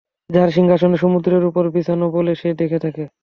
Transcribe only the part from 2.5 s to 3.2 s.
দেখে থাকে।